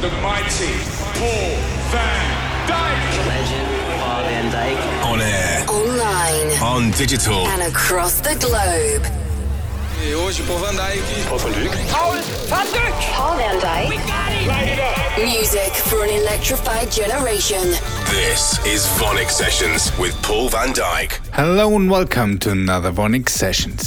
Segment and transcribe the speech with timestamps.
[0.00, 0.72] the mighty
[1.18, 1.56] Paul
[1.92, 2.26] van
[2.66, 3.26] Dyk.
[3.26, 3.68] Legend
[4.00, 4.78] Paul van Dyk.
[5.04, 9.04] On air, Online on digital, and across the globe.
[10.02, 11.02] E hoje Paul van Dyk.
[11.28, 11.70] Paul van Dyk.
[11.90, 14.00] Paul van Dyk.
[15.18, 17.62] Music for an electrified generation.
[18.06, 21.20] this is VONYC Sessions with Paul van Dyk.
[21.32, 23.84] Hello and welcome to another VONYC Sessions.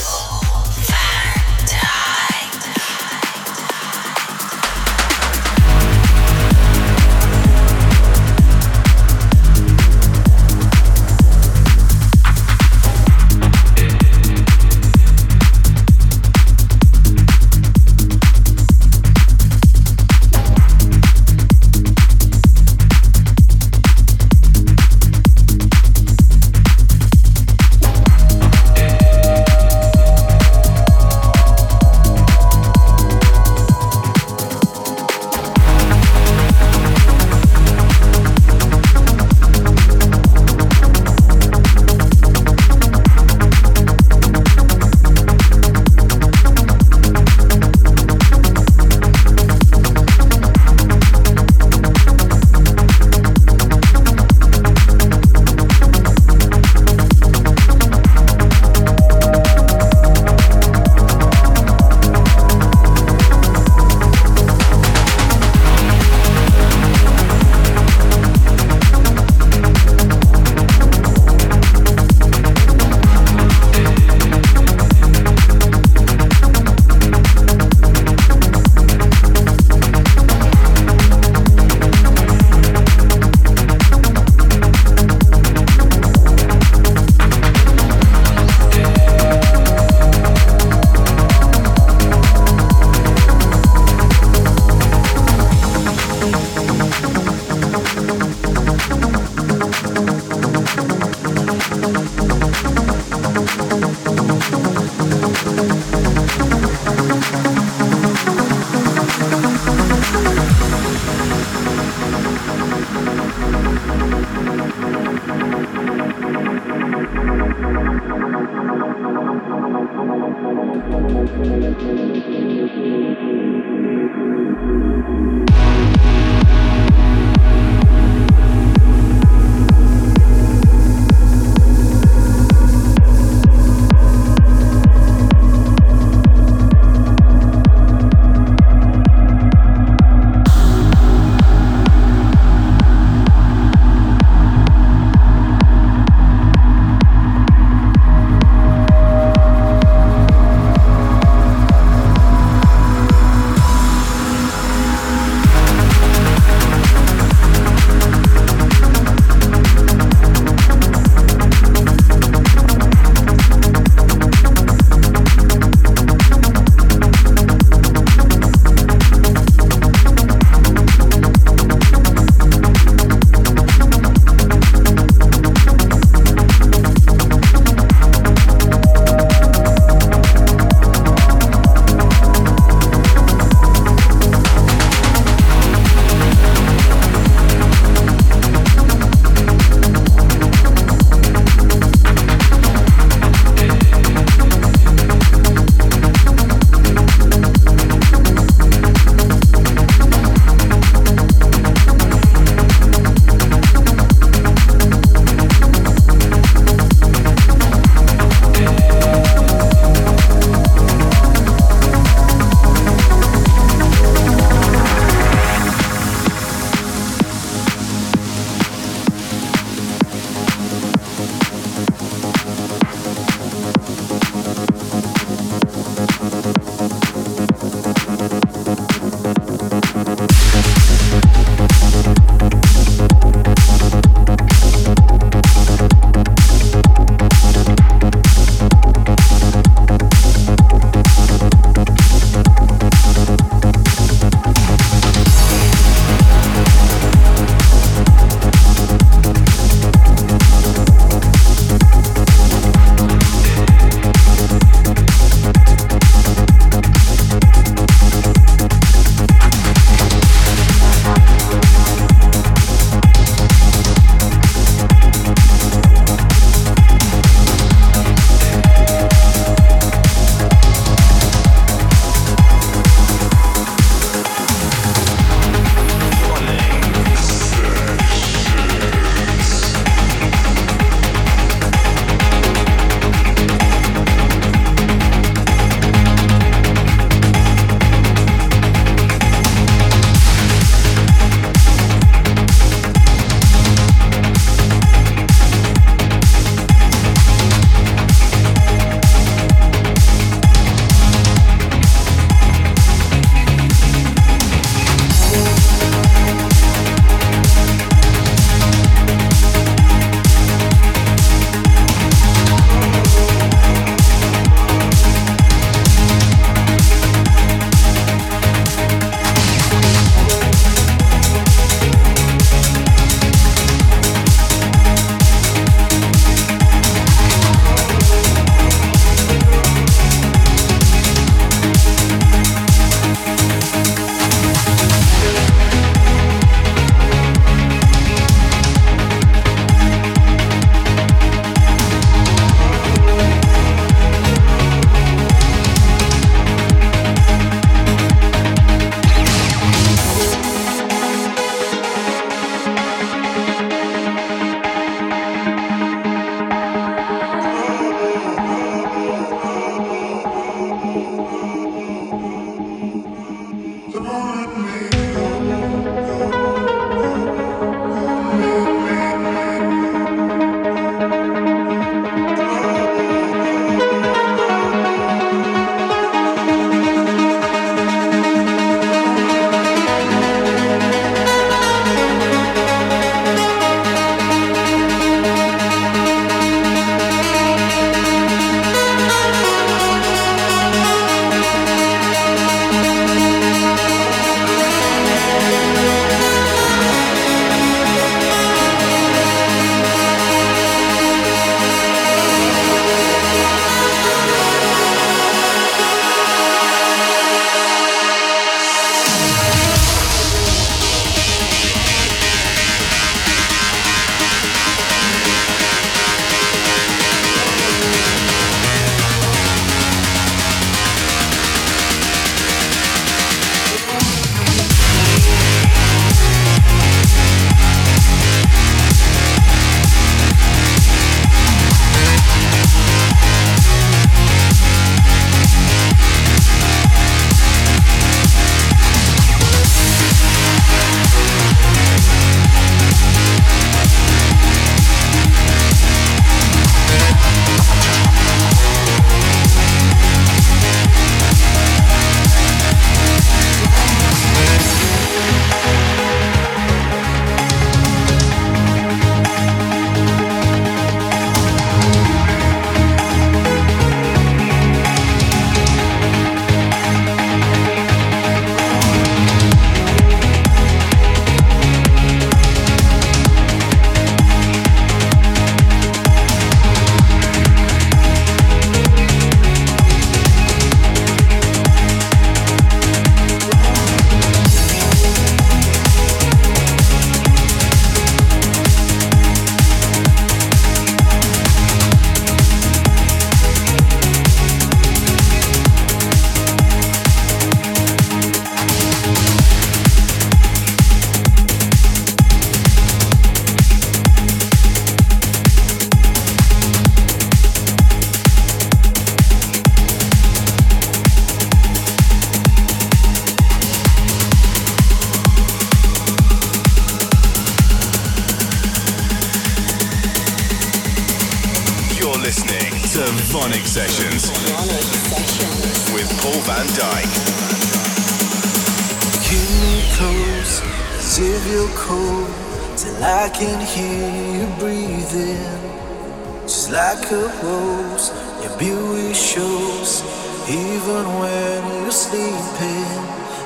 [538.43, 540.03] Your beauty shows
[540.51, 542.91] even when you're sleeping.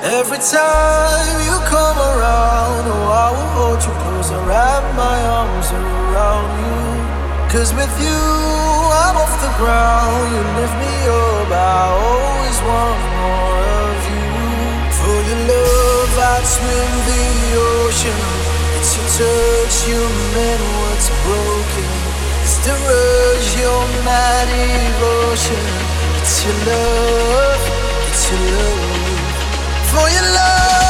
[0.02, 5.70] Every time you come around, oh, I will hold you close and wrap my arms
[5.70, 6.82] around you.
[7.46, 8.22] Cause with you,
[8.90, 10.34] I'm off the ground.
[10.34, 14.26] You lift me up, I always want more of you.
[14.98, 17.22] For your love, I'd swim the
[17.54, 18.18] ocean.
[18.74, 20.02] It's your touch, you
[20.34, 21.97] mend what's broken.
[22.48, 25.64] It's the rush, you're my devotion.
[26.16, 27.60] It's your love,
[28.08, 29.90] it's your love.
[29.90, 30.87] For your love.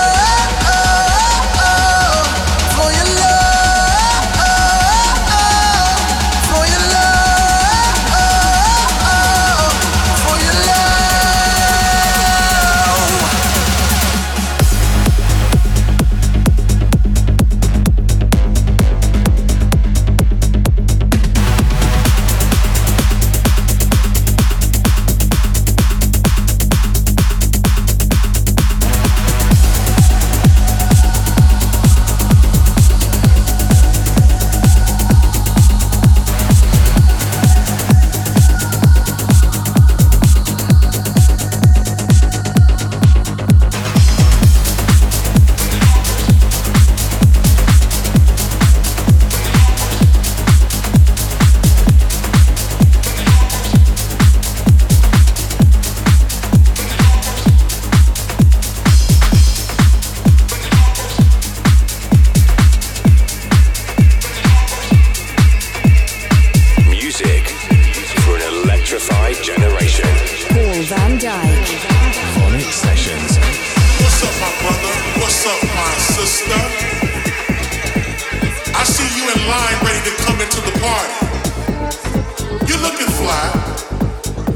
[82.68, 83.50] You're looking fly.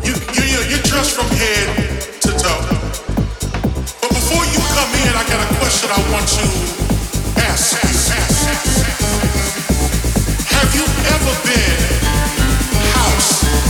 [0.04, 2.62] You, you, you're, you're dressed from head to toe.
[4.00, 6.44] But before you come in, I got a question I want to
[7.42, 7.74] ask.
[10.46, 12.02] Have you ever been
[12.94, 13.61] house?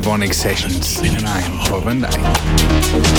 [0.00, 3.18] The VONYC Sessions, and I'm Paul van Dyk.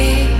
[0.00, 0.39] be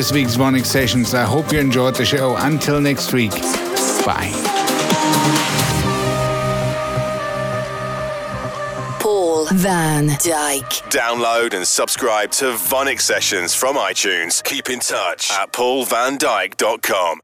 [0.00, 1.12] this week's VONYC Sessions.
[1.12, 2.34] I hope you enjoyed the show.
[2.34, 3.32] Until next week,
[4.06, 4.32] bye.
[8.98, 10.64] Paul van Dyk.
[10.88, 14.42] Download and subscribe to VONYC Sessions from iTunes.
[14.42, 17.20] Keep in touch at paulvandyk.com.